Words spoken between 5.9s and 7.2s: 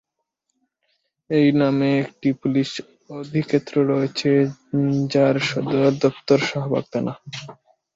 দপ্তর শাহবাগ থানা।